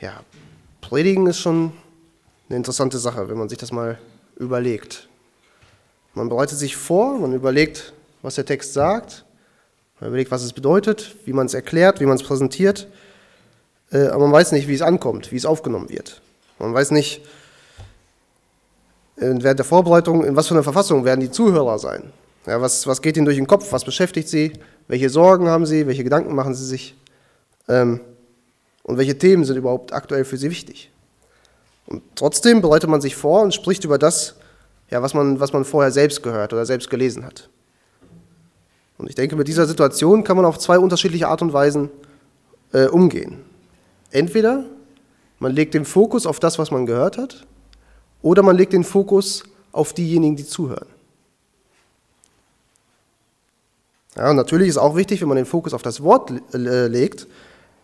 [0.00, 0.20] Ja,
[0.82, 1.72] Predigen ist schon
[2.48, 3.98] eine interessante Sache, wenn man sich das mal
[4.36, 5.08] überlegt.
[6.14, 9.24] Man bereitet sich vor, man überlegt, was der Text sagt,
[10.00, 12.88] man überlegt, was es bedeutet, wie man es erklärt, wie man es präsentiert,
[13.90, 16.20] äh, aber man weiß nicht, wie es ankommt, wie es aufgenommen wird.
[16.58, 17.22] Man weiß nicht,
[19.16, 22.12] äh, während der Vorbereitung, in was für einer Verfassung werden die Zuhörer sein.
[22.46, 24.52] Ja, was, was geht ihnen durch den Kopf, was beschäftigt sie,
[24.88, 26.94] welche Sorgen haben sie, welche Gedanken machen sie sich
[27.68, 28.00] ähm,
[28.86, 30.92] und welche Themen sind überhaupt aktuell für sie wichtig.
[31.86, 34.36] Und trotzdem bereitet man sich vor und spricht über das,
[34.90, 37.48] ja, was, man, was man vorher selbst gehört oder selbst gelesen hat.
[38.96, 41.90] Und ich denke, mit dieser Situation kann man auf zwei unterschiedliche Art und Weisen
[42.72, 43.44] äh, umgehen.
[44.12, 44.64] Entweder
[45.40, 47.44] man legt den Fokus auf das, was man gehört hat,
[48.22, 49.42] oder man legt den Fokus
[49.72, 50.86] auf diejenigen, die zuhören.
[54.14, 57.26] Ja, und natürlich ist auch wichtig, wenn man den Fokus auf das Wort äh, legt,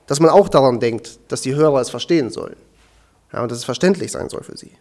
[0.06, 2.56] dass man auch daran denkt, dass die Hörer es verstehen sollen.
[3.32, 4.72] Ja, und dass es verständlich sein soll für sie.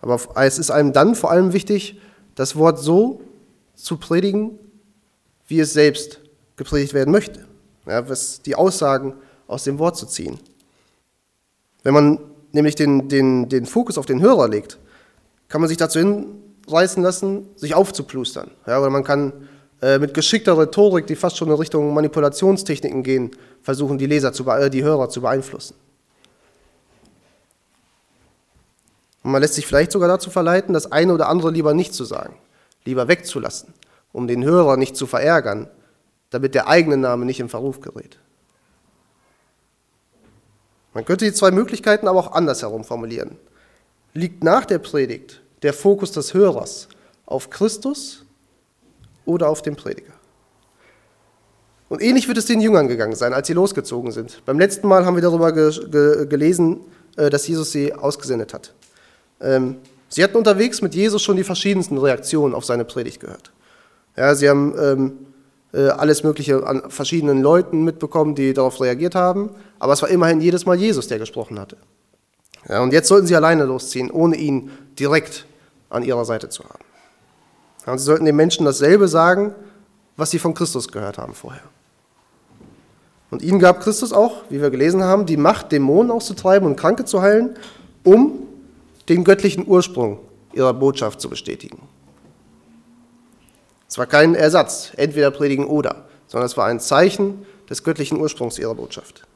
[0.00, 2.00] Aber es ist einem dann vor allem wichtig,
[2.34, 3.20] das Wort so
[3.74, 4.58] zu predigen,
[5.46, 6.20] wie es selbst
[6.56, 7.46] gepredigt werden möchte.
[7.86, 9.14] Ja, was die Aussagen
[9.46, 10.38] aus dem Wort zu ziehen.
[11.82, 12.18] Wenn man
[12.52, 14.78] nämlich den, den, den Fokus auf den Hörer legt,
[15.48, 18.50] kann man sich dazu hinreißen lassen, sich aufzuplustern.
[18.66, 19.48] Ja, oder man kann
[19.82, 24.48] äh, mit geschickter Rhetorik, die fast schon in Richtung Manipulationstechniken gehen, versuchen, die, Leser zu,
[24.48, 25.74] äh, die Hörer zu beeinflussen.
[29.24, 32.04] Und man lässt sich vielleicht sogar dazu verleiten, das eine oder andere lieber nicht zu
[32.04, 32.36] sagen,
[32.84, 33.74] lieber wegzulassen,
[34.12, 35.68] um den Hörer nicht zu verärgern,
[36.30, 38.18] damit der eigene Name nicht in Verruf gerät.
[40.94, 43.36] Man könnte die zwei Möglichkeiten aber auch andersherum formulieren.
[44.14, 46.88] Liegt nach der Predigt der Fokus des Hörers
[47.26, 48.24] auf Christus
[49.24, 50.12] oder auf den Prediger?
[51.88, 54.42] Und ähnlich wird es den Jüngern gegangen sein, als sie losgezogen sind.
[54.46, 56.80] Beim letzten Mal haben wir darüber ge ge gelesen,
[57.16, 58.72] äh, dass Jesus sie ausgesendet hat.
[59.40, 59.76] Ähm,
[60.08, 63.52] sie hatten unterwegs mit Jesus schon die verschiedensten Reaktionen auf seine Predigt gehört.
[64.16, 65.12] Ja, sie haben ähm,
[65.74, 70.40] äh, alles Mögliche an verschiedenen Leuten mitbekommen, die darauf reagiert haben, aber es war immerhin
[70.40, 71.76] jedes Mal Jesus, der gesprochen hatte.
[72.68, 75.46] Ja, und jetzt sollten sie alleine losziehen, ohne ihn direkt
[75.90, 76.84] an ihrer Seite zu haben.
[77.86, 79.54] Ja, sie sollten den Menschen dasselbe sagen,
[80.16, 81.62] was sie von Christus gehört haben vorher.
[83.30, 87.04] Und ihnen gab Christus auch, wie wir gelesen haben, die Macht, Dämonen auszutreiben und Kranke
[87.04, 87.56] zu heilen,
[88.04, 88.46] um
[89.08, 90.18] den göttlichen Ursprung
[90.52, 91.80] ihrer Botschaft zu bestätigen.
[93.88, 98.58] Es war kein Ersatz, entweder predigen oder, sondern es war ein Zeichen des göttlichen Ursprungs
[98.58, 99.26] ihrer Botschaft.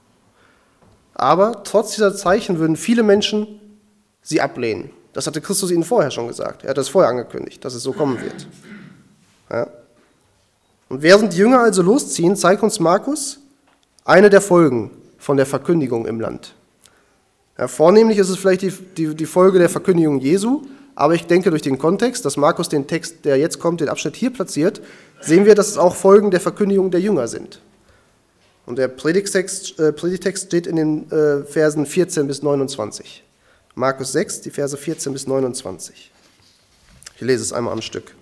[1.14, 3.60] Aber trotz dieser Zeichen würden viele Menschen
[4.20, 4.90] sie ablehnen.
[5.16, 6.62] Das hatte Christus ihnen vorher schon gesagt.
[6.62, 8.46] Er hat das vorher angekündigt, dass es so kommen wird.
[9.50, 9.66] Ja.
[10.90, 13.38] Und während die Jünger also losziehen, zeigt uns Markus
[14.04, 16.54] eine der Folgen von der Verkündigung im Land.
[17.56, 21.48] Ja, vornehmlich ist es vielleicht die, die, die Folge der Verkündigung Jesu, aber ich denke,
[21.48, 24.82] durch den Kontext, dass Markus den Text, der jetzt kommt, den Abschnitt hier platziert,
[25.22, 27.62] sehen wir, dass es auch Folgen der Verkündigung der Jünger sind.
[28.66, 33.22] Und der Predigtext, äh, Predigtext steht in den äh, Versen 14 bis 29.
[33.78, 36.10] Markus 6, die Verse 14 bis 29.
[37.14, 38.14] Ich lese es einmal am Stück.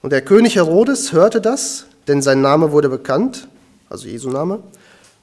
[0.00, 3.48] Und der König Herodes hörte das, denn sein Name wurde bekannt,
[3.90, 4.62] also Jesu Name,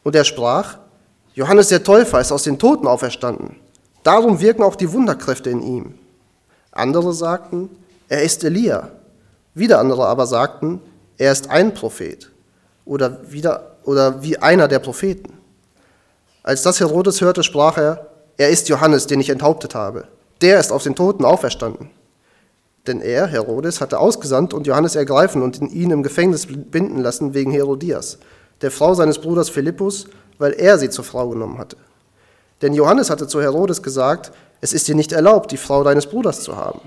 [0.03, 0.79] und er sprach,
[1.33, 3.55] Johannes der Täufer ist aus den Toten auferstanden.
[4.03, 5.93] Darum wirken auch die Wunderkräfte in ihm.
[6.73, 7.69] Andere sagten,
[8.09, 8.91] er ist Elia.
[9.53, 10.81] Wieder andere aber sagten,
[11.17, 12.29] er ist ein Prophet
[12.83, 15.40] oder, wieder, oder wie einer der Propheten.
[16.43, 18.07] Als das Herodes hörte, sprach er,
[18.37, 20.07] er ist Johannes, den ich enthauptet habe.
[20.41, 21.91] Der ist aus den Toten auferstanden.
[22.87, 27.51] Denn er, Herodes, hatte ausgesandt und Johannes ergreifen und ihn im Gefängnis binden lassen wegen
[27.51, 28.17] Herodias,
[28.61, 30.07] der Frau seines Bruders Philippus,
[30.39, 31.77] weil er sie zur Frau genommen hatte.
[32.63, 34.31] Denn Johannes hatte zu Herodes gesagt,
[34.61, 36.81] es ist dir nicht erlaubt, die Frau deines Bruders zu haben.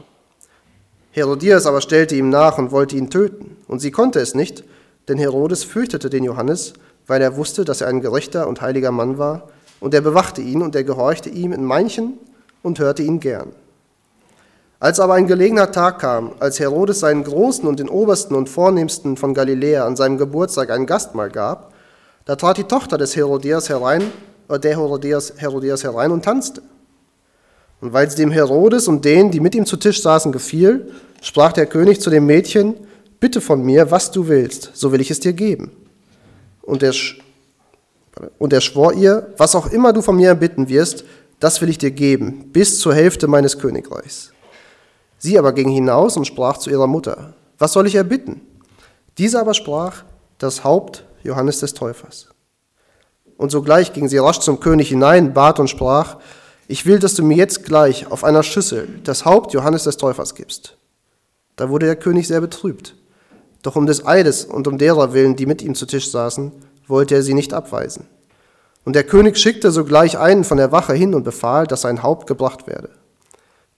[1.12, 3.56] Herodias aber stellte ihm nach und wollte ihn töten.
[3.68, 4.64] Und sie konnte es nicht,
[5.06, 6.72] denn Herodes fürchtete den Johannes,
[7.06, 9.48] weil er wusste, dass er ein gerechter und heiliger Mann war,
[9.80, 12.14] und er bewachte ihn und er gehorchte ihm in manchen
[12.62, 13.52] und hörte ihn gern.
[14.80, 19.16] Als aber ein gelegener Tag kam, als Herodes seinen Großen und den Obersten und Vornehmsten
[19.16, 21.72] von Galiläa an seinem Geburtstag ein Gastmahl gab,
[22.24, 24.02] da trat die Tochter des Herodias herein,
[24.48, 26.62] äh, der Herodias, Herodias herein und tanzte.
[27.80, 31.52] Und weil sie dem Herodes und denen, die mit ihm zu Tisch saßen, gefiel, sprach
[31.52, 32.74] der König zu dem Mädchen,
[33.20, 35.70] bitte von mir, was du willst, so will ich es dir geben.
[36.64, 36.94] Und er,
[38.38, 41.04] und er schwor ihr, was auch immer du von mir erbitten wirst,
[41.40, 44.32] das will ich dir geben, bis zur Hälfte meines Königreichs.
[45.18, 48.40] Sie aber ging hinaus und sprach zu ihrer Mutter, was soll ich erbitten?
[49.18, 50.04] Diese aber sprach,
[50.38, 52.28] das Haupt Johannes des Täufers.
[53.36, 56.18] Und sogleich ging sie rasch zum König hinein, bat und sprach,
[56.66, 60.34] ich will, dass du mir jetzt gleich auf einer Schüssel das Haupt Johannes des Täufers
[60.34, 60.76] gibst.
[61.56, 62.94] Da wurde der König sehr betrübt.
[63.64, 66.52] Doch um des Eides und um derer willen, die mit ihm zu Tisch saßen,
[66.86, 68.06] wollte er sie nicht abweisen.
[68.84, 72.26] Und der König schickte sogleich einen von der Wache hin und befahl, dass sein Haupt
[72.26, 72.90] gebracht werde.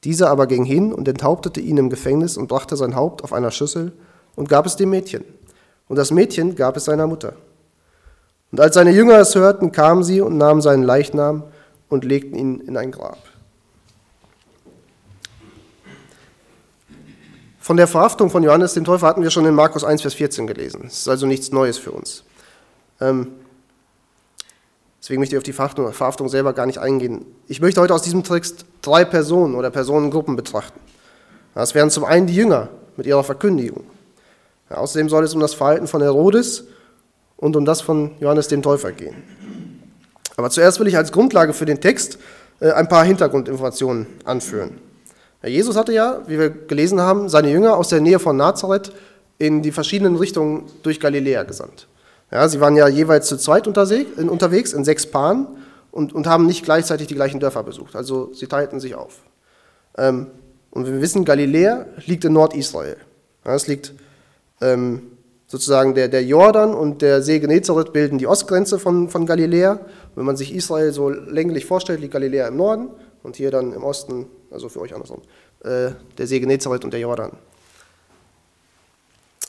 [0.03, 3.53] Dieser aber ging hin und enthauptete ihn im Gefängnis und brachte sein Haupt auf einer
[3.53, 3.93] Schüssel
[4.35, 5.25] und gab es dem Mädchen.
[5.87, 7.35] Und das Mädchen gab es seiner Mutter.
[8.51, 11.45] Und als seine Jünger es hörten, kamen sie und nahmen seinen Leichnam
[11.89, 13.19] und legten ihn in ein Grab.
[17.67, 20.47] Von der Verhaftung von Johannes dem Täufer hatten wir schon in Markus 1, Vers 14
[20.47, 20.85] gelesen.
[20.87, 22.23] Es ist also nichts Neues für uns.
[23.01, 23.33] Ähm,
[25.03, 27.27] deswegen möchte ich auf die Verhaftung, Verhaftung selber gar nicht eingehen.
[27.49, 30.79] Ich möchte heute aus diesem Text drei Personen oder Personengruppen betrachten.
[31.57, 33.83] Das wären zum einen die Jünger mit ihrer Verkündigung.
[34.71, 36.69] Außerdem soll es um das Verhalten von Herodes
[37.37, 39.25] und um das von Johannes dem Täufer gehen.
[40.37, 42.19] Aber zuerst will ich als Grundlage für den Text
[42.61, 44.86] äh, ein paar Hintergrundinformationen anführen.
[45.47, 48.93] Jesus hatte ja, wie wir gelesen haben, seine Jünger aus der Nähe von Nazareth
[49.39, 51.89] in die verschiedenen Richtungen durch Galiläa gesandt.
[52.31, 55.47] Ja, sie waren ja jeweils zu zweit unterwegs in sechs Paaren
[55.93, 57.95] und, und haben nicht gleichzeitig die gleichen Dörfer besucht.
[57.95, 59.21] Also sie teilten sich auf.
[59.97, 60.29] Ähm,
[60.71, 62.97] und wir wissen, Galiläa liegt in Nordisrael.
[63.45, 63.95] Ja, es liegt
[64.61, 65.03] ähm,
[65.47, 69.79] sozusagen der, der Jordan und der See Genezareth bilden die Ostgrenze von, von Galiläa.
[70.15, 72.89] wenn man sich Israel so länglich vorstellt, liegt Galiläa im Norden
[73.23, 75.23] und hier dann im Osten, also für euch andersrum,
[75.65, 77.33] äh, der See Genezareth und der Jordan.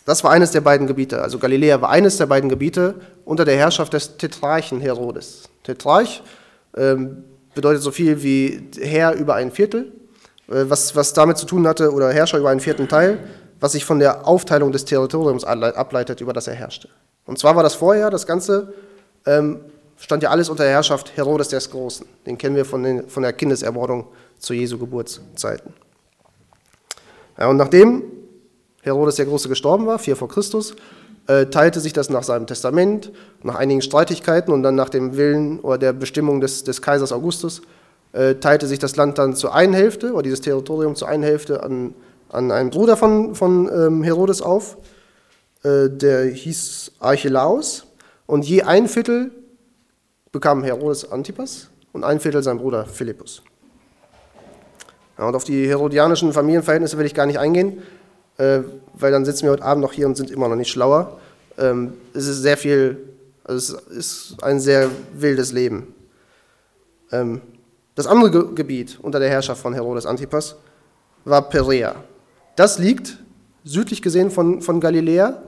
[0.05, 1.21] Das war eines der beiden Gebiete.
[1.21, 2.95] Also Galiläa war eines der beiden Gebiete
[3.25, 5.49] unter der Herrschaft des Tetrarchen Herodes.
[5.63, 6.23] Tetrarch
[6.75, 9.91] ähm, bedeutet so viel wie Herr über ein Viertel,
[10.47, 13.19] äh, was, was damit zu tun hatte, oder Herrscher über einen vierten Teil
[13.59, 16.89] was sich von der Aufteilung des Territoriums ableitet, über das er herrschte.
[17.25, 18.73] Und zwar war das vorher, das Ganze
[19.25, 19.59] ähm,
[19.97, 22.05] stand ja alles unter der Herrschaft Herodes des Großen.
[22.25, 24.07] Den kennen wir von, den, von der Kindesermordung
[24.39, 25.73] zu Jesu Geburtszeiten.
[27.38, 28.03] Ja, und nachdem
[28.81, 30.75] Herodes der Große gestorben war, 4 vor Christus,
[31.27, 33.11] äh, teilte sich das nach seinem Testament,
[33.44, 37.61] nach einigen Streitigkeiten und dann nach dem Willen oder der Bestimmung des, des Kaisers Augustus,
[38.13, 41.63] äh, teilte sich das Land dann zur einen Hälfte oder dieses Territorium zur einen Hälfte
[41.63, 41.94] an
[42.29, 44.77] an einen Bruder von, von ähm, Herodes auf,
[45.63, 47.85] äh, der hieß Archelaus,
[48.25, 49.31] und je ein Viertel
[50.31, 53.41] bekam Herodes Antipas und ein Viertel sein Bruder Philippus.
[55.18, 57.81] Ja, und auf die herodianischen Familienverhältnisse will ich gar nicht eingehen,
[58.38, 58.59] äh,
[58.94, 61.19] weil dann sitzen wir heute Abend noch hier und sind immer noch nicht schlauer.
[61.57, 62.97] Ähm, es ist sehr viel,
[63.44, 65.94] also es ist ein sehr wildes Leben.
[67.12, 67.41] Ähm,
[67.95, 70.56] das andere Ge Gebiet unter der Herrschaft von Herodes Antipas
[71.25, 71.95] war Perea.
[72.56, 73.18] Das liegt
[73.63, 75.41] südlich gesehen von, von Galiläa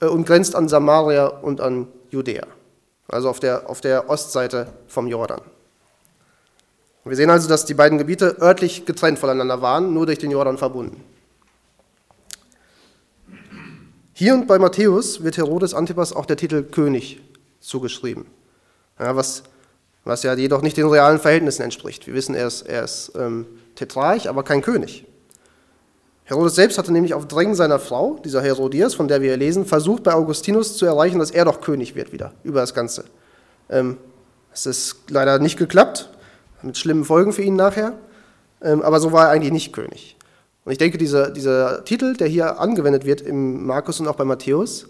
[0.00, 2.46] äh, und grenzt an Samaria und an Judäa,
[3.08, 5.40] also auf der, auf der Ostseite vom Jordan.
[7.04, 10.58] Wir sehen also, dass die beiden Gebiete örtlich getrennt voneinander waren, nur durch den Jordan
[10.58, 11.04] verbunden.
[14.12, 17.20] Hier und bei Matthäus wird Herodes Antipas auch der Titel König
[17.60, 18.26] zugeschrieben,
[18.98, 19.44] ja, was,
[20.04, 22.06] was ja jedoch nicht den realen Verhältnissen entspricht.
[22.06, 25.04] Wir wissen, er ist, er ist ähm, Tetrarch, aber kein König.
[26.26, 30.02] Herodes selbst hatte nämlich auf Drängen seiner Frau, dieser Herodias, von der wir lesen, versucht
[30.02, 33.04] bei Augustinus zu erreichen, dass er doch König wird wieder über das Ganze.
[33.70, 33.96] Ähm,
[34.52, 36.10] es ist leider nicht geklappt,
[36.62, 37.92] mit schlimmen Folgen für ihn nachher,
[38.60, 40.16] ähm, aber so war er eigentlich nicht König.
[40.64, 44.24] Und ich denke, dieser, dieser Titel, der hier angewendet wird im Markus und auch bei
[44.24, 44.88] Matthäus,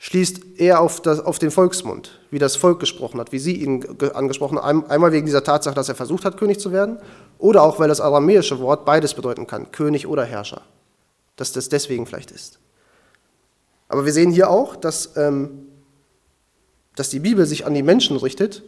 [0.00, 3.84] schließt eher auf, das, auf den Volksmund, wie das Volk gesprochen hat, wie sie ihn
[4.14, 4.86] angesprochen haben.
[4.86, 6.98] Einmal wegen dieser Tatsache, dass er versucht hat, König zu werden,
[7.38, 10.62] oder auch, weil das aramäische Wort beides bedeuten kann, König oder Herrscher.
[11.36, 12.58] Dass das deswegen vielleicht ist.
[13.88, 15.66] Aber wir sehen hier auch, dass, ähm,
[16.96, 18.62] dass die Bibel sich an die Menschen richtet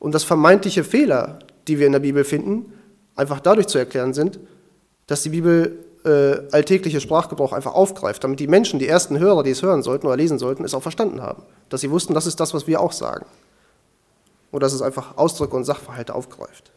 [0.00, 1.38] und dass vermeintliche Fehler,
[1.68, 2.72] die wir in der Bibel finden,
[3.14, 4.40] einfach dadurch zu erklären sind,
[5.06, 9.50] dass die Bibel äh, alltägliche Sprachgebrauch einfach aufgreift, damit die Menschen, die ersten Hörer, die
[9.50, 11.42] es hören sollten oder lesen sollten, es auch verstanden haben.
[11.70, 13.24] Dass sie wussten, das ist das, was wir auch sagen.
[14.52, 16.70] Oder dass es einfach Ausdrücke und Sachverhalte aufgreift.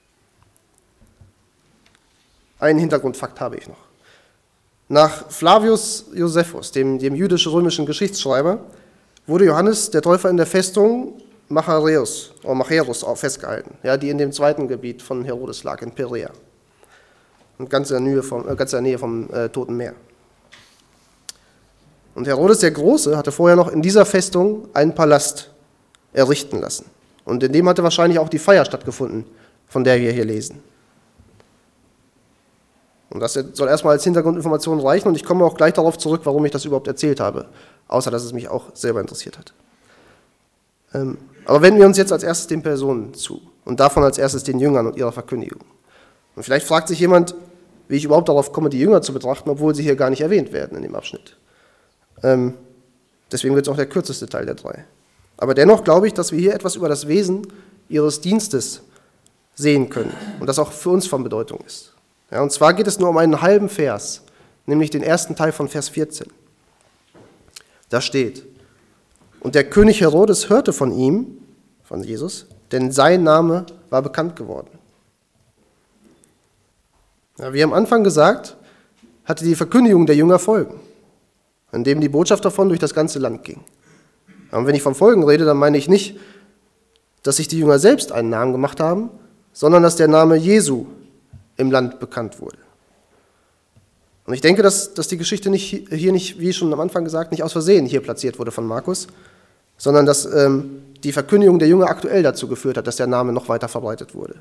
[2.60, 3.78] Einen Hintergrundfakt habe ich noch.
[4.90, 8.60] Nach Flavius Josephus, dem, dem jüdisch-römischen Geschichtsschreiber,
[9.28, 14.32] wurde Johannes der Täufer in der Festung Machareus, oder Machaerus festgehalten, ja, die in dem
[14.32, 16.32] zweiten Gebiet von Herodes lag, in Perea
[17.58, 19.94] und ganz in der Nähe vom, äh, ganz in der Nähe vom äh, Toten Meer.
[22.16, 25.52] Und Herodes der Große hatte vorher noch in dieser Festung einen Palast
[26.14, 26.86] errichten lassen.
[27.26, 29.26] Und in dem hatte wahrscheinlich auch die Feier stattgefunden,
[29.68, 30.64] von der wir hier lesen.
[33.10, 36.44] Und das soll erstmal als Hintergrundinformation reichen und ich komme auch gleich darauf zurück, warum
[36.46, 37.48] ich das überhaupt erzählt habe,
[37.88, 39.54] außer dass es mich auch selber interessiert hat.
[40.94, 44.44] Ähm, aber wenden wir uns jetzt als erstes den Personen zu und davon als erstes
[44.44, 45.64] den Jüngern und ihrer Verkündigung.
[46.36, 47.36] Und vielleicht fragt sich jemand,
[47.88, 50.52] wie ich überhaupt darauf komme, die Jünger zu betrachten, obwohl sie hier gar nicht erwähnt
[50.52, 51.38] werden in dem Abschnitt.
[52.24, 52.56] Ähm,
[53.32, 54.86] deswegen wird es auch der kürzeste Teil der drei.
[55.38, 57.48] Aber dennoch glaube ich, dass wir hier etwas über das Wesen
[57.90, 58.82] ihres Dienstes
[59.56, 61.94] sehen können und das auch für uns von Bedeutung ist.
[62.32, 64.24] Ja, und zwar geht es nur um einen halben Vers,
[64.66, 66.28] nämlich den ersten Teil von Vers 14.
[67.90, 68.44] Da steht,
[69.40, 71.38] und der König Herodes hörte von ihm,
[71.84, 74.77] von Jesus, denn sein Name war bekannt geworden.
[77.40, 78.58] Ja, wie am Anfang gesagt,
[79.26, 80.80] hatte die Verkündigung der Jünger Folgen,
[81.72, 83.62] an dem die Botschaft davon durch das ganze Land ging.
[84.52, 86.18] Und wenn ich von Folgen rede, dann meine ich nicht,
[87.24, 89.10] dass sich die Jünger selbst einen Namen gemacht haben,
[89.52, 90.86] sondern dass der Name Jesu
[91.58, 92.58] im Land bekannt wurde.
[94.26, 97.32] Und ich denke, dass, dass die Geschichte nicht, hier nicht, wie schon am Anfang gesagt,
[97.32, 99.08] nicht aus Versehen hier platziert wurde von Markus,
[99.78, 103.48] sondern dass ähm, die Verkündigung der Jünger aktuell dazu geführt hat, dass der Name noch
[103.48, 104.36] weiter verbreitet wurde.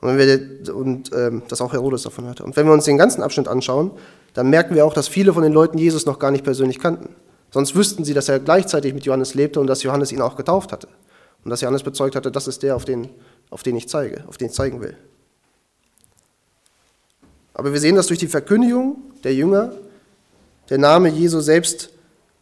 [0.00, 2.42] Und, wir, und ähm, dass auch Herodes davon hörte.
[2.42, 3.90] Und wenn wir uns den ganzen Abschnitt anschauen,
[4.32, 7.14] dann merken wir auch, dass viele von den Leuten Jesus noch gar nicht persönlich kannten.
[7.50, 10.72] Sonst wüssten sie, dass er gleichzeitig mit Johannes lebte und dass Johannes ihn auch getauft
[10.72, 10.88] hatte.
[11.44, 13.08] Und dass Johannes bezeugt hatte, das ist der, auf den,
[13.50, 14.96] auf den ich zeige, auf den ich zeigen will.
[17.54, 19.72] Aber wir sehen, dass durch die Verkündigung der Jünger
[20.70, 21.90] der Name Jesu selbst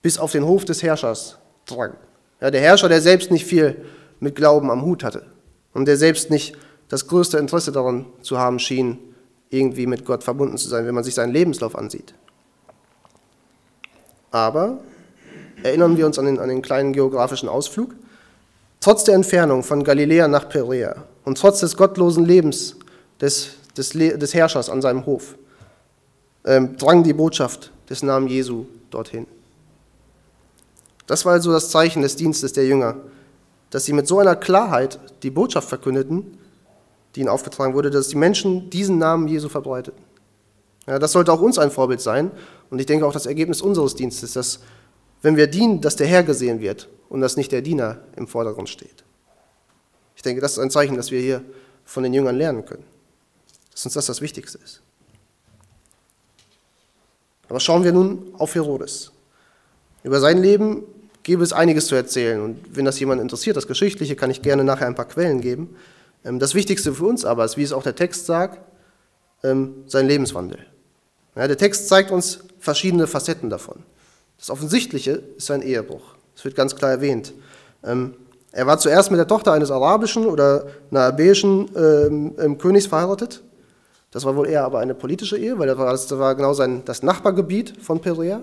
[0.02, 1.94] bis auf den Hof des Herrschers drang.
[2.40, 3.84] Ja, der Herrscher, der selbst nicht viel
[4.20, 5.26] mit Glauben am Hut hatte
[5.72, 6.56] und der selbst nicht
[6.88, 8.98] das größte Interesse daran zu haben schien,
[9.50, 12.14] irgendwie mit Gott verbunden zu sein, wenn man sich seinen Lebenslauf ansieht.
[14.30, 14.78] Aber
[15.62, 17.94] erinnern wir uns an den, an den kleinen geografischen Ausflug.
[18.80, 22.76] Trotz der Entfernung von Galiläa nach Perea und trotz des gottlosen Lebens
[23.20, 25.36] des, des, des Herrschers an seinem Hof
[26.44, 29.26] ähm, drang die Botschaft des Namen Jesu dorthin.
[31.06, 32.96] Das war also das Zeichen des Dienstes der Jünger,
[33.70, 36.38] dass sie mit so einer Klarheit die Botschaft verkündeten,
[37.18, 40.00] die ihnen aufgetragen wurde, dass die Menschen diesen Namen Jesu verbreiteten.
[40.86, 42.30] Ja, das sollte auch uns ein Vorbild sein
[42.70, 44.60] und ich denke auch das Ergebnis unseres Dienstes, dass
[45.20, 48.68] wenn wir dienen, dass der Herr gesehen wird und dass nicht der Diener im Vordergrund
[48.68, 49.02] steht.
[50.14, 51.42] Ich denke, das ist ein Zeichen, dass wir hier
[51.84, 52.84] von den Jüngern lernen können,
[53.72, 54.80] dass uns das das Wichtigste ist.
[57.48, 59.10] Aber schauen wir nun auf Herodes.
[60.04, 60.84] Über sein Leben
[61.24, 64.62] gäbe es einiges zu erzählen und wenn das jemand interessiert, das Geschichtliche, kann ich gerne
[64.62, 65.74] nachher ein paar Quellen geben.
[66.24, 68.60] Ähm, das Wichtigste für uns aber ist, wie es auch der Text sagt,
[69.44, 70.58] ähm, sein Lebenswandel.
[71.36, 73.84] der Text zeigt uns verschiedene Facetten davon.
[74.38, 76.14] Das Offensichtliche ist sein Ehebruch.
[76.34, 77.32] Das wird ganz klar erwähnt.
[77.84, 78.14] Ähm,
[78.52, 83.42] er war zuerst mit der Tochter eines arabischen oder einer abäischen ähm, Königs verheiratet.
[84.10, 87.74] Das war wohl eher aber eine politische Ehe, weil das war genau sein, das Nachbargebiet
[87.82, 88.42] von Perea.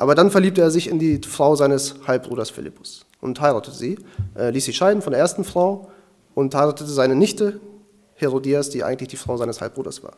[0.00, 3.98] Aber dann verliebte er sich in die Frau seines Halbbruders Philippus und heiratete sie,
[4.34, 5.90] äh, ließ sie scheiden von der ersten Frau
[6.34, 7.60] und heiratete seine Nichte
[8.14, 10.14] Herodias, die eigentlich die Frau seines Halbbruders war.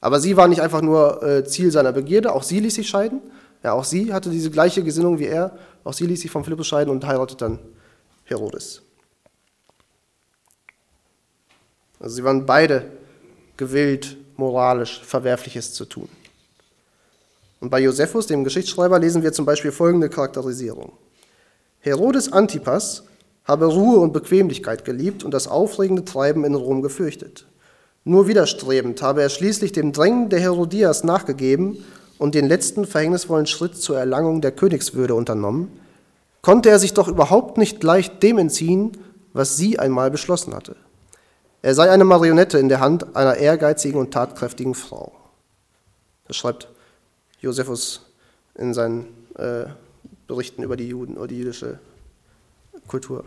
[0.00, 3.20] Aber sie war nicht einfach nur äh, Ziel seiner Begierde, auch sie ließ sich scheiden.
[3.62, 5.58] Ja, auch sie hatte diese gleiche Gesinnung wie er.
[5.84, 7.58] Auch sie ließ sich von Philippus scheiden und heiratete dann
[8.24, 8.80] Herodes.
[12.00, 12.90] Also sie waren beide
[13.58, 16.08] gewillt, moralisch Verwerfliches zu tun.
[17.60, 20.92] Und bei Josephus, dem Geschichtsschreiber, lesen wir zum Beispiel folgende Charakterisierung.
[21.80, 23.04] Herodes Antipas
[23.44, 27.46] habe Ruhe und Bequemlichkeit geliebt und das aufregende Treiben in Rom gefürchtet.
[28.04, 31.84] Nur widerstrebend habe er schließlich dem Drängen der Herodias nachgegeben
[32.18, 35.68] und den letzten verhängnisvollen Schritt zur Erlangung der Königswürde unternommen,
[36.42, 38.92] konnte er sich doch überhaupt nicht leicht dem entziehen,
[39.32, 40.76] was sie einmal beschlossen hatte.
[41.62, 45.12] Er sei eine Marionette in der Hand einer ehrgeizigen und tatkräftigen Frau.
[46.28, 46.68] Das schreibt
[47.40, 48.02] Josephus
[48.54, 49.66] in seinen äh,
[50.26, 51.78] Berichten über die Juden oder die jüdische
[52.86, 53.24] Kultur.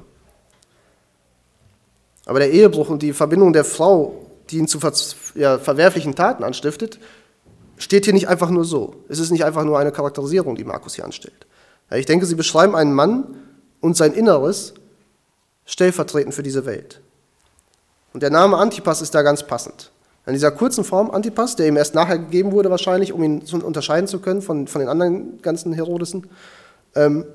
[2.26, 4.94] Aber der Ehebruch und die Verbindung der Frau die ihn zu ver
[5.36, 7.00] ja, verwerflichen Taten anstiftet,
[7.78, 8.96] steht hier nicht einfach nur so.
[9.08, 11.46] Es ist nicht einfach nur eine Charakterisierung, die Markus hier anstellt.
[11.90, 13.36] Ja, ich denke, sie beschreiben einen Mann
[13.80, 14.74] und sein Inneres
[15.66, 17.02] stellvertretend für diese Welt.
[18.14, 19.92] Und der Name Antipas ist da ganz passend.
[20.30, 24.06] In dieser kurzen Form Antipas, der ihm erst nachher gegeben wurde wahrscheinlich, um ihn unterscheiden
[24.06, 26.28] zu können von, von den anderen ganzen Herodesen,
[26.94, 27.26] ähm,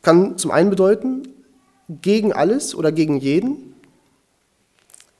[0.00, 1.28] kann zum einen bedeuten,
[2.00, 3.74] gegen alles oder gegen jeden,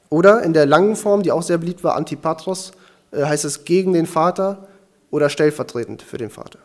[0.09, 2.73] oder in der langen Form, die auch sehr beliebt war, Antipatros,
[3.11, 4.67] äh, heißt es gegen den Vater
[5.11, 6.59] oder stellvertretend für den Vater.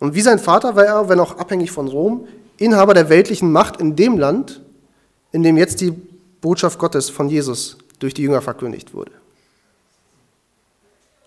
[0.00, 2.26] Und wie sein Vater war er, wenn auch abhängig von Rom,
[2.56, 4.62] Inhaber der weltlichen Macht in dem Land,
[5.30, 5.92] in dem jetzt die
[6.42, 9.12] Botschaft Gottes von Jesus durch die Jünger verkündigt wurde.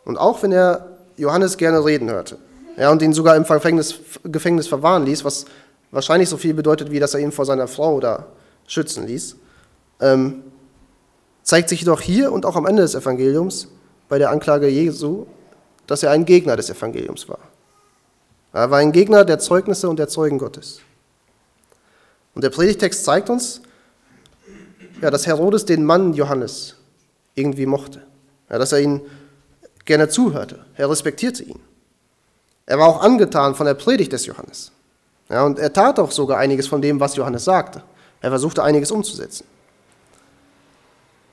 [0.04, 2.38] Und auch wenn er Johannes gerne reden hörte,
[2.78, 5.46] ja, und ihn sogar im Gefängnis, Gefängnis verwahren ließ, was
[5.92, 8.28] wahrscheinlich so viel bedeutet, wie dass er ihn vor seiner Frau da
[8.68, 9.38] schützen ließ,
[10.02, 10.44] ähm,
[11.42, 13.70] zeigt sich jedoch hier und auch am Ende des Evangeliums
[14.10, 15.26] bei der Anklage Jesu,
[15.88, 17.40] dass er ein Gegner des Evangeliums war.
[18.52, 20.82] Er war ein Gegner der Zeugnisse und der Zeugen Gottes.
[22.34, 23.62] Und der Predigtext zeigt uns,
[25.06, 26.74] ja, dass Herodes den Mann Johannes
[27.36, 28.02] irgendwie mochte.
[28.50, 29.02] Ja, dass er ihn
[29.86, 30.66] gerne zuhörte.
[30.76, 31.60] Er respektierte ihn.
[32.66, 34.72] Er war auch angetan von der Predigt des Johannes.
[35.30, 37.84] Ja, und er tat auch sogar einiges von dem, was Johannes sagte.
[38.20, 39.46] Er versuchte einiges umzusetzen.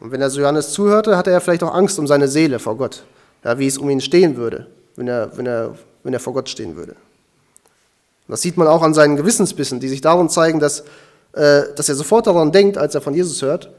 [0.01, 2.77] Und wenn er so Johannes zuhörte, hatte er vielleicht auch Angst um seine Seele vor
[2.77, 3.05] Gott,
[3.43, 6.51] ja, wie es um ihn stehen würde, wenn er, wenn, er, wenn er vor Gott
[6.51, 6.95] stehen würde.
[8.29, 10.85] Das sieht man auch an seinen Gewissensbissen, die sich darum zeigen, dass,
[11.33, 13.71] dass er sofort daran denkt, als er von Jesus hört,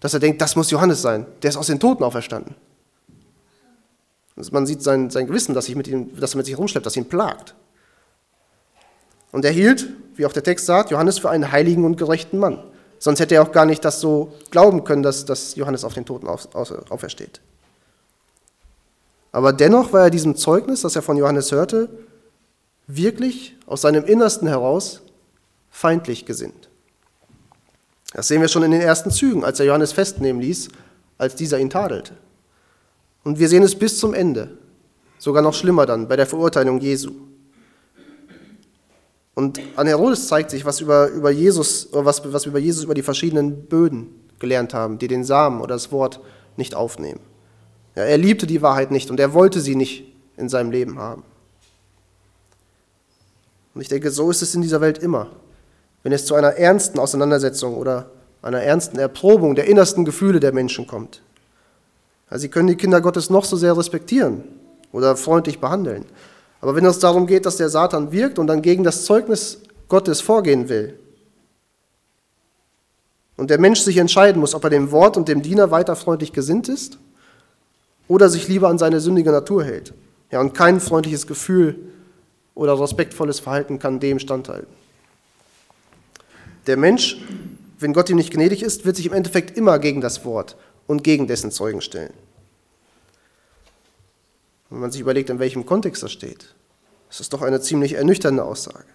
[0.00, 2.54] dass er denkt, das muss Johannes sein, der ist aus den Toten auferstanden.
[4.36, 6.96] Also man sieht sein, sein Gewissen, dass, mit ihm, dass er mit sich rumschleppt, das
[6.96, 7.54] ihn plagt.
[9.30, 12.62] Und er hielt, wie auch der Text sagt, Johannes für einen heiligen und gerechten Mann.
[12.98, 16.04] Sonst hätte er auch gar nicht das so glauben können, dass, dass Johannes auf den
[16.04, 17.40] Toten auf, auf, aufersteht.
[19.32, 21.88] Aber dennoch war er diesem Zeugnis, das er von Johannes hörte,
[22.86, 25.00] wirklich aus seinem Innersten heraus
[25.70, 26.68] feindlich gesinnt.
[28.12, 30.68] Das sehen wir schon in den ersten Zügen, als er Johannes festnehmen ließ,
[31.18, 32.14] als dieser ihn tadelte.
[33.24, 34.56] Und wir sehen es bis zum Ende,
[35.18, 37.12] sogar noch schlimmer dann, bei der Verurteilung Jesu.
[39.34, 43.02] Und an Herodes zeigt sich, was über, über Jesus, was, was über Jesus über die
[43.02, 46.20] verschiedenen Böden gelernt haben, die den Samen oder das Wort
[46.56, 47.20] nicht aufnehmen.
[47.94, 50.04] Ja, er liebte die Wahrheit nicht und er wollte sie nicht
[50.36, 51.22] in seinem Leben haben.
[53.74, 55.30] Und ich denke, so ist es in dieser Welt immer.
[56.02, 58.10] Wenn es zu einer ernsten Auseinandersetzung oder
[58.42, 61.22] einer ernsten Erprobung der innersten Gefühle der Menschen kommt.
[62.30, 64.42] Ja, sie können die Kinder Gottes noch so sehr respektieren
[64.90, 66.04] oder freundlich behandeln.
[66.60, 70.20] Aber wenn es darum geht, dass der Satan wirkt und dann gegen das Zeugnis Gottes
[70.20, 70.98] vorgehen will,
[73.36, 76.32] und der Mensch sich entscheiden muss, ob er dem Wort und dem Diener weiter freundlich
[76.32, 76.98] gesinnt ist
[78.06, 79.94] oder sich lieber an seine sündige Natur hält
[80.30, 81.76] ja, und kein freundliches Gefühl
[82.54, 84.81] oder respektvolles Verhalten kann dem standhalten.
[86.66, 87.16] Der Mensch,
[87.78, 91.02] wenn Gott ihm nicht gnädig ist, wird sich im Endeffekt immer gegen das Wort und
[91.04, 92.12] gegen dessen Zeugen stellen.
[94.70, 96.54] Wenn man sich überlegt, in welchem Kontext das steht,
[97.10, 98.86] ist das doch eine ziemlich ernüchternde Aussage.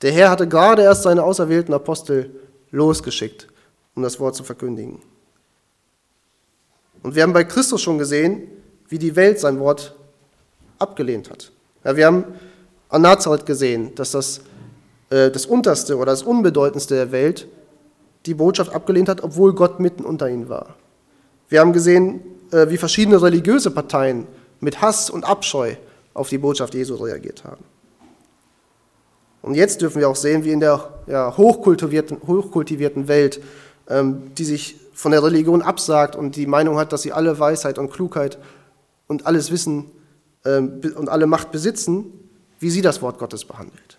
[0.00, 2.34] Der Herr hatte gerade erst seine auserwählten Apostel
[2.70, 3.48] losgeschickt,
[3.94, 5.02] um das Wort zu verkündigen.
[7.02, 8.48] Und wir haben bei Christus schon gesehen,
[8.88, 9.94] wie die Welt sein Wort
[10.78, 11.52] abgelehnt hat.
[11.84, 12.24] Ja, wir haben
[12.88, 14.40] an Nazareth gesehen, dass das,
[15.12, 17.46] äh, das Unterste oder das Unbedeutendste der Welt
[18.24, 20.76] die Botschaft abgelehnt hat, obwohl Gott mitten unter ihnen war.
[21.48, 22.20] Wir haben gesehen,
[22.50, 24.26] äh, wie verschiedene religiöse Parteien
[24.60, 25.74] mit Hass und Abscheu
[26.14, 27.64] auf die Botschaft Jesu reagiert haben.
[29.42, 33.42] Und jetzt dürfen wir auch sehen, wie in der ja, hochkultivierten, hochkultivierten Welt,
[33.88, 37.78] ähm, die sich von der Religion absagt und die Meinung hat, dass sie alle Weisheit
[37.78, 38.38] und Klugheit
[39.08, 39.90] und alles Wissen
[40.44, 42.12] ähm, und alle Macht besitzen,
[42.60, 43.91] wie sie das Wort Gottes behandelt.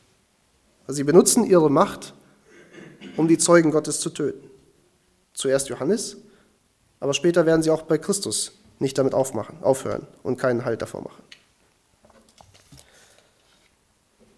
[0.87, 2.13] Also sie benutzen ihre Macht,
[3.17, 4.49] um die Zeugen Gottes zu töten.
[5.33, 6.17] Zuerst Johannes,
[6.99, 11.01] aber später werden sie auch bei Christus nicht damit aufmachen, aufhören und keinen Halt davor
[11.01, 11.23] machen.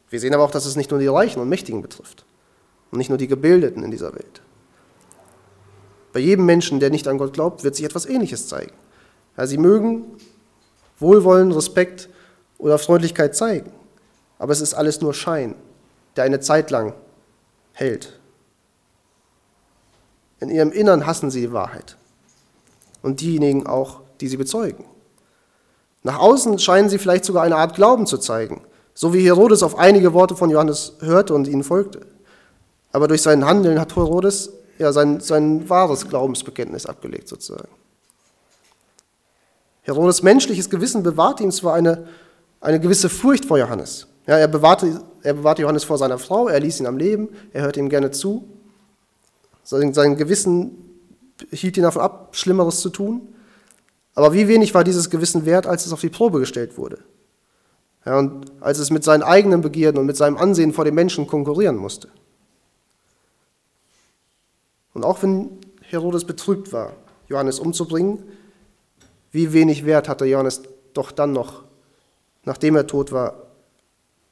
[0.10, 2.26] Wir sehen aber auch, dass es nicht nur die Reichen und Mächtigen betrifft
[2.92, 4.42] und nicht nur die Gebildeten in dieser Welt.
[6.14, 8.72] Bei jedem Menschen, der nicht an Gott glaubt, wird sich etwas Ähnliches zeigen.
[9.36, 10.06] Ja, sie mögen
[11.00, 12.08] Wohlwollen, Respekt
[12.58, 13.72] oder Freundlichkeit zeigen,
[14.40, 15.56] aber es ist alles nur Schein,
[16.16, 16.94] der eine Zeit lang
[17.74, 18.20] hält.
[20.40, 21.98] In ihrem Innern hassen sie die Wahrheit
[23.02, 24.86] und diejenigen auch, die sie bezeugen.
[26.04, 28.62] Nach außen scheinen sie vielleicht sogar eine Art Glauben zu zeigen,
[28.94, 32.02] so wie Herodes auf einige Worte von Johannes hörte und ihnen folgte.
[32.92, 37.70] Aber durch sein Handeln hat Herodes ja sein, sein wahres Glaubensbekenntnis abgelegt sozusagen.
[39.82, 42.08] Herodes menschliches Gewissen bewahrte ihm zwar eine,
[42.62, 44.08] eine gewisse Furcht vor Johannes.
[44.28, 47.64] Ja, er, bewahrte, er bewahrte Johannes vor seiner Frau, er ließ ihn am Leben, er
[47.64, 48.48] hörte ihm gerne zu.
[49.64, 50.78] Sein, sein Gewissen
[51.52, 53.34] hielt ihn davon ab, Schlimmeres zu tun.
[54.16, 57.00] Aber wie wenig war dieses Gewissen wert, als es auf die Probe gestellt wurde?
[58.06, 61.28] Ja, und als es mit seinen eigenen Begierden und mit seinem Ansehen vor den Menschen
[61.28, 62.08] konkurrieren musste.
[64.94, 66.94] Und auch wenn Herodes betrübt war,
[67.28, 68.24] Johannes umzubringen,
[69.32, 70.62] wie wenig Wert hatte Johannes
[70.94, 71.64] doch dann noch,
[72.46, 73.45] nachdem er tot war,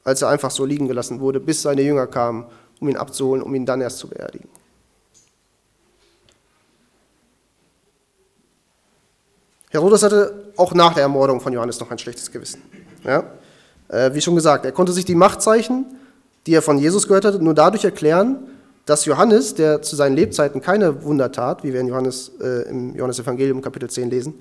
[0.03, 2.45] als er einfach so liegen gelassen wurde, bis seine Jünger kamen,
[2.79, 4.49] um ihn abzuholen, um ihn dann erst zu beerdigen.
[9.69, 12.61] Herodes hatte auch nach der Ermordung von Johannes noch ein schlechtes Gewissen.
[13.03, 13.23] Ja?
[13.87, 15.85] Äh, wie schon gesagt, er konnte sich die Machtzeichen,
[16.45, 18.47] die er von Jesus gehört hatte, nur dadurch erklären,
[18.85, 22.95] dass Johannes, der zu seinen Lebzeiten keine Wunder tat, wie wir in Johannes, äh, im
[22.95, 24.35] Johannesevangelium Kapitel 10 lesen,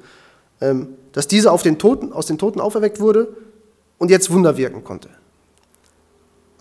[0.61, 3.29] ähm, dass dieser auf den Toten, aus den Toten auferweckt wurde
[3.99, 5.09] und jetzt Wunder wirken konnte.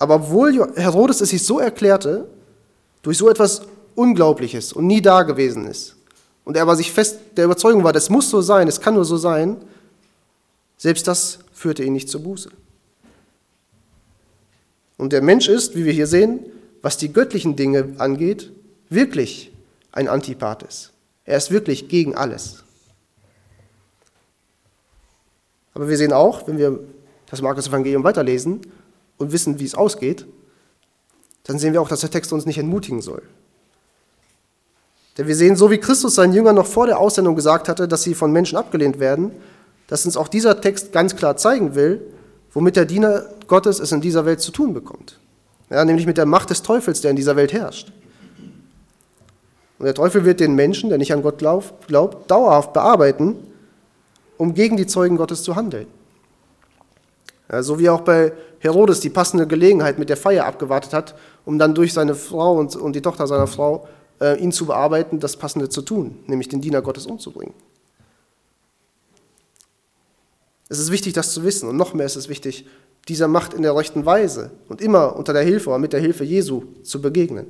[0.01, 2.27] Aber obwohl Herodes es sich so erklärte,
[3.03, 3.61] durch so etwas
[3.93, 5.95] Unglaubliches und nie dagewesen ist,
[6.43, 9.05] und er aber sich fest der Überzeugung war, das muss so sein, es kann nur
[9.05, 9.57] so sein,
[10.75, 12.49] selbst das führte ihn nicht zur Buße.
[14.97, 16.39] Und der Mensch ist, wie wir hier sehen,
[16.81, 18.51] was die göttlichen Dinge angeht,
[18.89, 19.51] wirklich
[19.91, 20.89] ein Antipathis.
[21.25, 22.63] Er ist wirklich gegen alles.
[25.75, 26.79] Aber wir sehen auch, wenn wir
[27.29, 28.61] das Markus-Evangelium weiterlesen
[29.21, 30.25] und wissen, wie es ausgeht,
[31.43, 33.21] dann sehen wir auch, dass der Text uns nicht entmutigen soll.
[35.17, 38.03] Denn wir sehen, so wie Christus seinen Jüngern noch vor der Aussendung gesagt hatte, dass
[38.03, 39.31] sie von Menschen abgelehnt werden,
[39.87, 42.01] dass uns auch dieser Text ganz klar zeigen will,
[42.53, 45.19] womit der Diener Gottes es in dieser Welt zu tun bekommt.
[45.69, 47.91] Ja, nämlich mit der Macht des Teufels, der in dieser Welt herrscht.
[49.79, 53.35] Und der Teufel wird den Menschen, der nicht an Gott glaubt, dauerhaft bearbeiten,
[54.37, 55.87] um gegen die Zeugen Gottes zu handeln.
[57.51, 58.31] Ja, so wie auch bei
[58.61, 62.75] Herodes die passende Gelegenheit mit der Feier abgewartet hat, um dann durch seine Frau und,
[62.75, 63.87] und die Tochter seiner Frau
[64.21, 67.55] äh, ihn zu bearbeiten, das Passende zu tun, nämlich den Diener Gottes umzubringen.
[70.69, 71.67] Es ist wichtig, das zu wissen.
[71.67, 72.65] Und noch mehr ist es wichtig,
[73.07, 76.23] dieser Macht in der rechten Weise und immer unter der Hilfe oder mit der Hilfe
[76.23, 77.47] Jesu zu begegnen.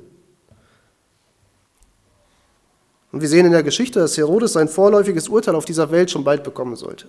[3.12, 6.24] Und wir sehen in der Geschichte, dass Herodes sein vorläufiges Urteil auf dieser Welt schon
[6.24, 7.08] bald bekommen sollte.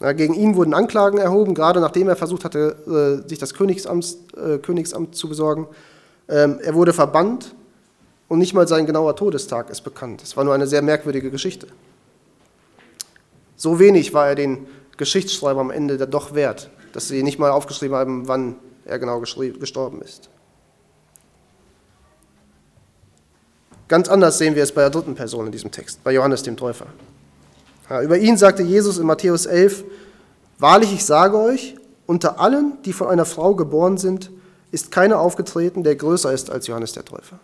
[0.00, 4.16] Ja, gegen ihn wurden Anklagen erhoben, gerade nachdem er versucht hatte, äh, sich das Königsamt,
[4.36, 5.68] äh, Königsamt zu besorgen.
[6.28, 7.54] Ähm, er wurde verbannt
[8.28, 10.22] und nicht mal sein genauer Todestag ist bekannt.
[10.22, 11.68] Es war nur eine sehr merkwürdige Geschichte.
[13.56, 14.66] So wenig war er den
[14.98, 20.02] Geschichtsschreiber am Ende doch wert, dass sie nicht mal aufgeschrieben haben, wann er genau gestorben
[20.02, 20.28] ist.
[23.88, 26.56] Ganz anders sehen wir es bei der dritten Person in diesem Text, bei Johannes dem
[26.56, 26.86] Täufer.
[27.88, 29.84] Über ihn sagte Jesus in Matthäus 11,
[30.58, 34.30] Wahrlich, ich sage euch, unter allen, die von einer Frau geboren sind,
[34.70, 37.38] ist keiner aufgetreten, der größer ist als Johannes der Täufer.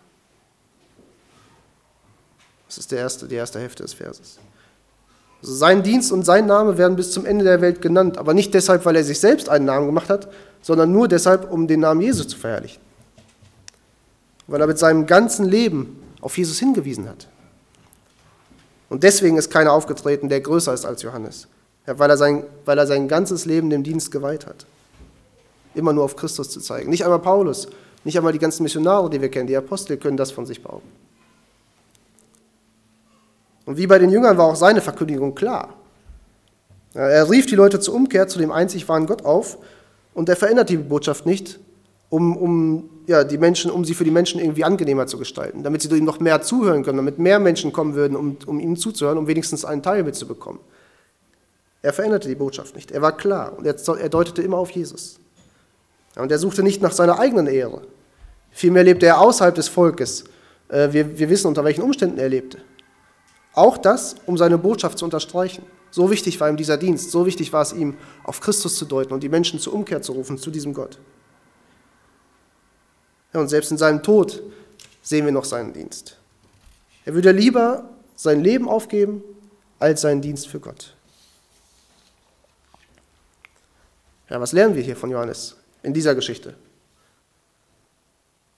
[2.66, 4.38] Das ist der erste, die erste Hälfte des Verses.
[5.42, 8.54] Also sein Dienst und sein Name werden bis zum Ende der Welt genannt, aber nicht
[8.54, 10.28] deshalb, weil er sich selbst einen Namen gemacht hat,
[10.62, 12.80] sondern nur deshalb, um den Namen Jesus zu verherrlichen.
[14.46, 17.28] Weil er mit seinem ganzen Leben auf Jesus hingewiesen hat.
[18.92, 21.48] Und deswegen ist keiner aufgetreten, der größer ist als Johannes,
[21.86, 24.66] weil, er sein, weil er sein ganzes Leben dem Dienst geweiht hat.
[25.74, 26.90] Immer nur auf Christus zu zeigen.
[26.90, 27.68] Nicht einmal Paulus,
[28.04, 30.90] nicht einmal die ganzen Missionare, die wir kennen, die Apostel können das von sich behaupten.
[33.64, 35.72] Und wie bei den Jüngern war auch seine Verkündigung klar.
[36.92, 39.56] Er rief die Leute zur Umkehr zu dem einzig wahren Gott auf
[40.12, 41.58] und er verändert die Botschaft nicht,
[42.10, 45.82] um, um, ja, die Menschen, um sie für die Menschen irgendwie angenehmer zu gestalten, damit
[45.82, 49.18] sie ihm noch mehr zuhören können, damit mehr Menschen kommen würden, um, um ihnen zuzuhören,
[49.18, 50.60] um wenigstens einen Teil mitzubekommen.
[51.82, 52.92] Er veränderte die Botschaft nicht.
[52.92, 55.18] Er war klar und er, er deutete immer auf Jesus.
[56.16, 57.82] Und er suchte nicht nach seiner eigenen Ehre.
[58.52, 60.24] Vielmehr lebte er außerhalb des Volkes.
[60.68, 62.58] Äh, wir, wir wissen, unter welchen Umständen er lebte.
[63.54, 65.64] Auch das, um seine Botschaft zu unterstreichen.
[65.90, 69.12] So wichtig war ihm dieser Dienst, so wichtig war es ihm, auf Christus zu deuten
[69.12, 70.98] und die Menschen zur Umkehr zu rufen, zu diesem Gott.
[73.32, 74.42] Ja, und selbst in seinem Tod
[75.02, 76.16] sehen wir noch seinen Dienst.
[77.04, 79.22] Er würde lieber sein Leben aufgeben
[79.78, 80.94] als seinen Dienst für Gott.
[84.28, 86.54] Ja, was lernen wir hier von Johannes in dieser Geschichte?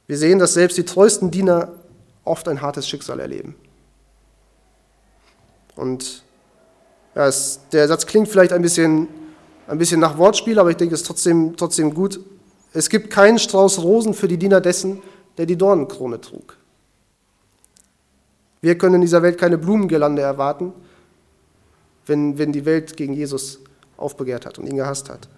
[0.07, 1.73] Wir sehen, dass selbst die treuesten Diener
[2.25, 3.55] oft ein hartes Schicksal erleben.
[5.77, 6.23] Und
[7.15, 9.09] ja, es, der Satz klingt vielleicht ein bisschen,
[9.67, 12.21] ein bisschen nach Wortspiel, aber ich denke, es ist trotzdem, trotzdem gut.
[12.75, 15.01] Es gibt keinen Strauß Rosen für die Diener dessen,
[15.39, 16.57] der die Dornenkrone trug.
[18.61, 20.73] Wir können in dieser Welt keine Blumengirlande erwarten,
[22.07, 23.61] wenn, wenn die Welt gegen Jesus
[23.97, 25.29] aufbegehrt hat und ihn gehasst hat.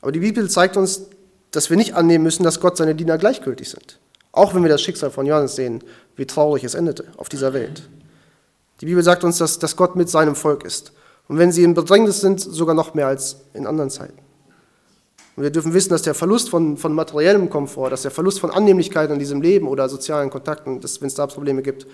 [0.00, 1.02] Aber die Bibel zeigt uns,
[1.50, 3.98] dass wir nicht annehmen müssen, dass Gott seine Diener gleichgültig sind.
[4.30, 5.82] Auch wenn wir das Schicksal von Johannes sehen,
[6.16, 7.88] wie traurig es endete auf dieser Welt.
[8.80, 10.92] Die Bibel sagt uns, dass, dass Gott mit seinem Volk ist.
[11.26, 14.18] Und wenn sie in Bedrängnis sind, sogar noch mehr als in anderen Zeiten.
[15.36, 18.50] Und wir dürfen wissen, dass der Verlust von, von materiellem Komfort, dass der Verlust von
[18.50, 21.86] Annehmlichkeit in diesem Leben oder sozialen Kontakten, wenn es da Probleme gibt,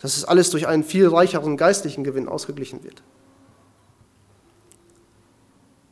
[0.00, 3.02] dass es alles durch einen viel reicheren geistlichen Gewinn ausgeglichen wird.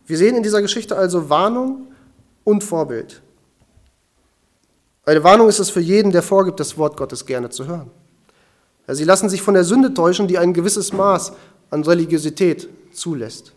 [0.07, 1.87] Wir sehen in dieser Geschichte also Warnung
[2.45, 3.23] und Vorbild.
[5.05, 7.91] Eine Warnung ist es für jeden, der vorgibt, das Wort Gottes gerne zu hören.
[8.89, 11.33] Sie lassen sich von der Sünde täuschen, die ein gewisses Maß
[11.71, 13.53] an Religiosität zulässt.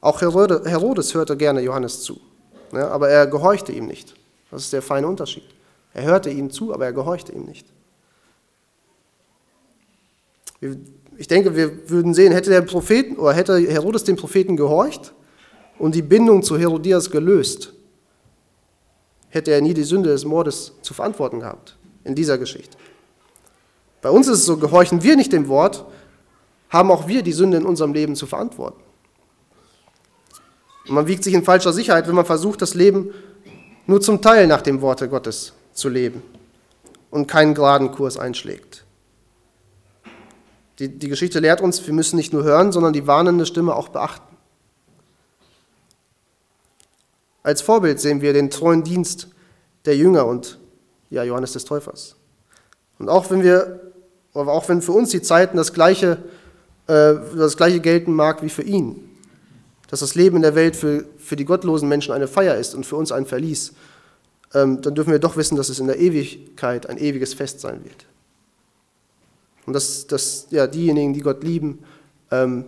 [0.00, 2.20] Auch Herodes hörte gerne Johannes zu,
[2.72, 4.14] ja, aber er gehorchte ihm nicht.
[4.50, 5.44] Das ist der feine Unterschied.
[5.92, 7.66] Er hörte ihm zu, aber er gehorchte ihm nicht.
[11.16, 15.12] Ich denke, wir würden sehen, hätte der Propheten oder hätte Herodes dem Propheten gehorcht
[15.78, 17.72] und die Bindung zu Herodias gelöst,
[19.28, 22.76] hätte er nie die Sünde des Mordes zu verantworten gehabt in dieser Geschichte.
[24.00, 25.84] Bei uns ist es so, gehorchen wir nicht dem Wort,
[26.70, 28.80] haben auch wir die Sünde in unserem Leben zu verantworten.
[30.88, 33.12] Und man wiegt sich in falscher Sicherheit, wenn man versucht, das Leben
[33.86, 36.22] nur zum Teil nach dem Worte Gottes zu leben
[37.10, 38.84] und keinen geraden Kurs einschlägt.
[40.78, 43.88] Die, die Geschichte lehrt uns, wir müssen nicht nur hören, sondern die warnende Stimme auch
[43.88, 44.36] beachten.
[47.42, 49.28] Als Vorbild sehen wir den treuen Dienst
[49.84, 50.58] der Jünger und
[51.10, 52.16] ja, Johannes des Täufers.
[52.98, 53.92] Und auch wenn wir,
[54.34, 56.18] aber auch wenn für uns die Zeiten das gleiche,
[56.86, 59.07] äh, das gleiche gelten mag wie für ihn,
[59.88, 62.86] dass das Leben in der Welt für, für die gottlosen Menschen eine Feier ist und
[62.86, 63.72] für uns ein Verlies,
[64.54, 67.84] ähm, dann dürfen wir doch wissen, dass es in der Ewigkeit ein ewiges Fest sein
[67.84, 68.06] wird.
[69.66, 71.80] Und dass, dass ja, diejenigen, die Gott lieben,
[72.30, 72.64] ähm,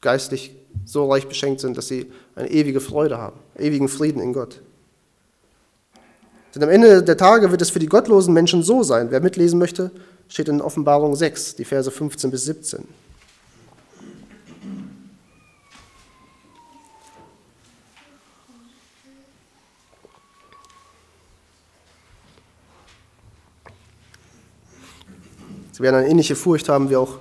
[0.00, 4.60] geistlich so reich beschenkt sind, dass sie eine ewige Freude haben, ewigen Frieden in Gott.
[6.54, 9.10] Denn am Ende der Tage wird es für die gottlosen Menschen so sein.
[9.10, 9.90] Wer mitlesen möchte,
[10.28, 12.86] steht in Offenbarung 6, die Verse 15 bis 17.
[25.78, 27.18] Sie werden eine ähnliche Furcht haben, wie auch,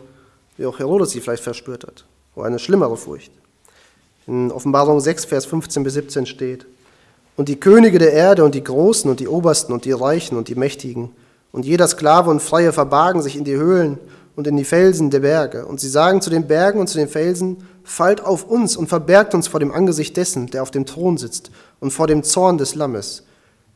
[0.58, 3.32] wie auch Herodes sie vielleicht verspürt hat, oder eine schlimmere Furcht.
[4.26, 6.66] In Offenbarung 6, Vers 15 bis 17 steht,
[7.36, 10.48] und die Könige der Erde und die Großen und die Obersten und die Reichen und
[10.48, 11.12] die Mächtigen
[11.52, 14.00] und jeder Sklave und Freie verbargen sich in die Höhlen
[14.36, 15.68] und in die Felsen der Berge.
[15.68, 19.36] Und sie sagen zu den Bergen und zu den Felsen, fallt auf uns und verbergt
[19.36, 22.74] uns vor dem Angesicht dessen, der auf dem Thron sitzt und vor dem Zorn des
[22.74, 23.24] Lammes.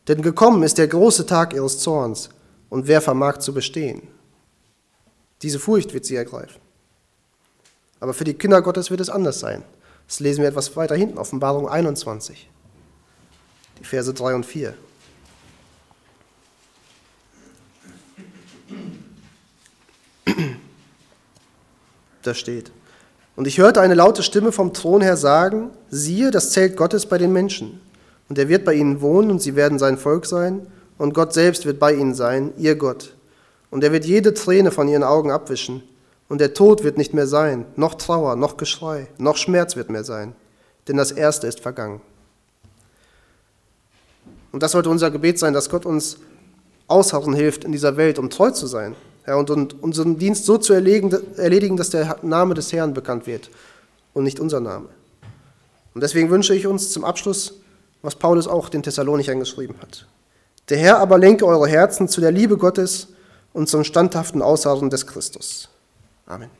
[0.08, 2.30] Denn gekommen ist der große Tag ihres Zorns,
[2.68, 4.08] und wer vermag zu bestehen?
[5.42, 6.60] Diese Furcht wird sie ergreifen.
[8.00, 9.62] Aber für die Kinder Gottes wird es anders sein.
[10.06, 12.48] Das lesen wir etwas weiter hinten, Offenbarung 21,
[13.78, 14.74] die Verse 3 und 4.
[22.22, 22.70] Da steht,
[23.34, 27.18] und ich hörte eine laute Stimme vom Thron her sagen, siehe, das Zelt Gottes bei
[27.18, 27.80] den Menschen.
[28.28, 30.66] Und er wird bei ihnen wohnen und sie werden sein Volk sein
[30.98, 33.14] und Gott selbst wird bei ihnen sein, ihr Gott.
[33.72, 35.82] Und er wird jede Träne von ihren Augen abwischen.
[36.28, 40.04] Und der Tod wird nicht mehr sein, noch Trauer, noch Geschrei, noch Schmerz wird mehr
[40.04, 40.34] sein,
[40.88, 42.02] denn das Erste ist vergangen.
[44.52, 46.18] Und das sollte unser Gebet sein, dass Gott uns
[46.86, 48.94] ausharren hilft in dieser Welt, um treu zu sein
[49.26, 53.48] ja, und, und unseren Dienst so zu erledigen, dass der Name des Herrn bekannt wird
[54.12, 54.88] und nicht unser Name.
[55.94, 57.54] Und deswegen wünsche ich uns zum Abschluss,
[58.02, 60.06] was Paulus auch den Thessalonichern geschrieben hat.
[60.68, 63.08] Der Herr aber lenke eure Herzen zu der Liebe Gottes
[63.52, 65.68] und zum standhaften Ausharren des Christus.
[66.26, 66.50] Amen.